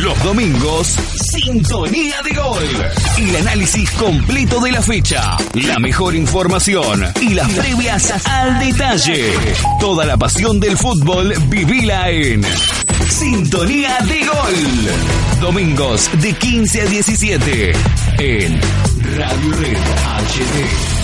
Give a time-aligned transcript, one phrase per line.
[0.00, 0.96] Los domingos,
[1.32, 2.62] Sintonía de Gol.
[3.18, 9.32] El análisis completo de la fecha, la mejor información y las previas al detalle.
[9.80, 12.44] Toda la pasión del fútbol, vivila en
[13.08, 15.40] Sintonía de Gol.
[15.40, 17.72] Domingos de 15 a 17
[18.18, 18.60] en
[19.16, 20.98] Radio Red HD.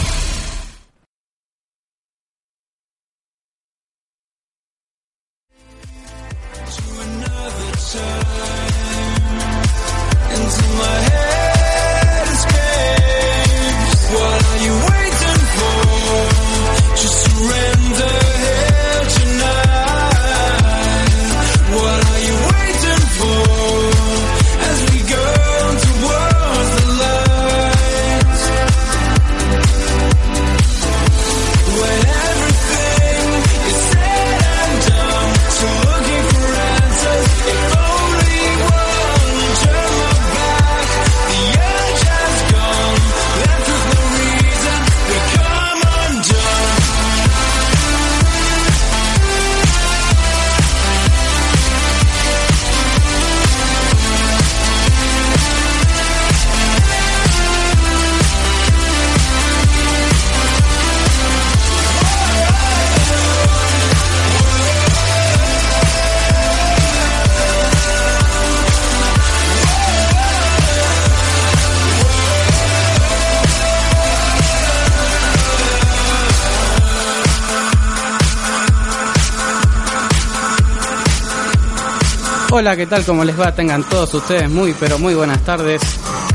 [82.56, 83.04] Hola, ¿qué tal?
[83.04, 83.52] ¿Cómo les va?
[83.52, 85.82] Tengan todos ustedes muy, pero muy buenas tardes.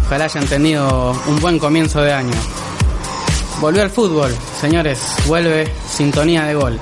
[0.05, 2.33] Ojalá hayan tenido un buen comienzo de año.
[3.61, 6.77] Volvió al fútbol, señores, vuelve sintonía de gol.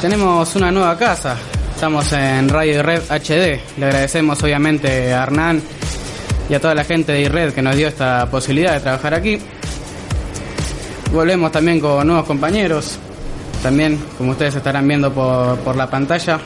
[0.00, 1.36] Tenemos una nueva casa,
[1.72, 3.60] estamos en Radio Red HD.
[3.78, 5.62] Le agradecemos obviamente a Hernán
[6.50, 9.38] y a toda la gente de Red que nos dio esta posibilidad de trabajar aquí.
[11.12, 12.98] Volvemos también con nuevos compañeros,
[13.62, 16.40] también como ustedes estarán viendo por, por la pantalla,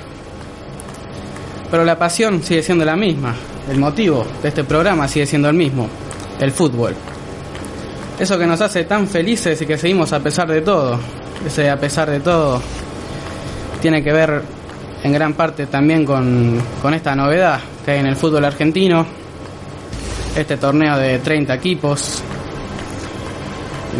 [1.70, 3.34] pero la pasión sigue siendo la misma.
[3.70, 5.88] El motivo de este programa sigue siendo el mismo,
[6.40, 6.94] el fútbol.
[8.18, 10.98] Eso que nos hace tan felices y que seguimos a pesar de todo.
[11.46, 12.60] Ese a pesar de todo
[13.80, 14.42] tiene que ver
[15.02, 19.06] en gran parte también con, con esta novedad que hay en el fútbol argentino.
[20.36, 22.22] Este torneo de 30 equipos.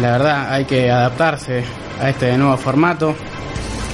[0.01, 1.63] La verdad hay que adaptarse
[1.99, 3.15] a este nuevo formato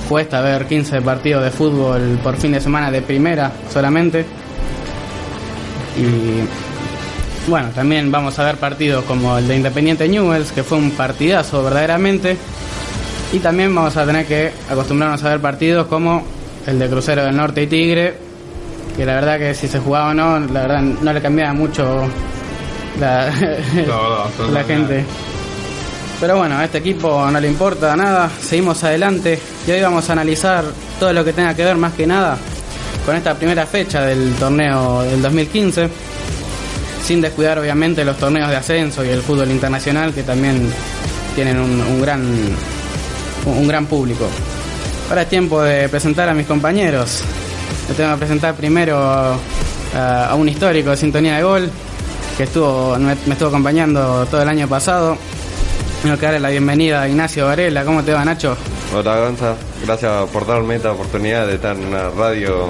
[0.08, 4.26] cuesta ver 15 partidos de fútbol por fin de semana de primera solamente.
[5.98, 10.92] Y bueno, también vamos a ver partidos como el de Independiente Newells, que fue un
[10.92, 12.38] partidazo verdaderamente.
[13.34, 16.24] Y también vamos a tener que acostumbrarnos a ver partidos como
[16.66, 18.16] el de Crucero del Norte y Tigre,
[18.96, 22.08] que la verdad que si se jugaba o no, la verdad no le cambiaba mucho
[23.00, 23.30] la,
[24.52, 25.06] la gente.
[26.20, 30.14] Pero bueno, a este equipo no le importa nada, seguimos adelante y hoy vamos a
[30.14, 30.66] analizar
[31.00, 32.38] todo lo que tenga que ver más que nada
[33.06, 35.88] con esta primera fecha del torneo del 2015,
[37.06, 40.74] sin descuidar obviamente los torneos de ascenso y el fútbol internacional que también
[41.36, 42.22] tienen un, gran,
[43.46, 44.28] un gran público.
[45.10, 47.22] Ahora es tiempo de presentar a mis compañeros.
[47.88, 51.70] Le tengo que presentar primero a, un histórico de Sintonía de Gol,
[52.36, 55.16] que estuvo, me estuvo acompañando todo el año pasado
[56.02, 57.84] Tengo que darle la bienvenida a Ignacio Varela.
[57.84, 58.56] ¿Cómo te va, Nacho?
[58.96, 59.56] Hola, Gonza.
[59.84, 62.70] Gracias por darme esta oportunidad de estar en una radio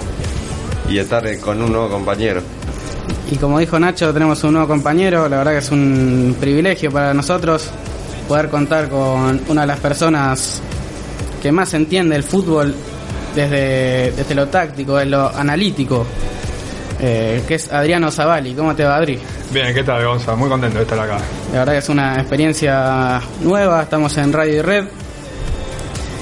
[0.89, 2.41] y estar con un nuevo compañero.
[3.29, 5.27] Y como dijo Nacho, tenemos un nuevo compañero.
[5.27, 7.69] La verdad que es un privilegio para nosotros
[8.27, 10.61] poder contar con una de las personas
[11.41, 12.73] que más entiende el fútbol
[13.35, 16.05] desde, desde lo táctico, desde lo analítico,
[17.00, 18.53] eh, que es Adriano Zavali.
[18.53, 19.19] ¿Cómo te va, Adri?
[19.52, 20.35] Bien, ¿qué tal, Gonza?
[20.35, 21.18] Muy contento de estar acá.
[21.53, 24.85] La verdad que es una experiencia nueva, estamos en Radio y Red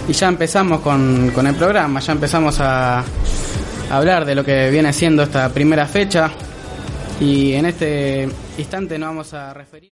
[0.08, 3.04] y ya empezamos con, con el programa, ya empezamos a, a
[3.90, 6.30] hablar de lo que viene siendo esta primera fecha
[7.20, 9.84] y en este instante nos vamos a referir...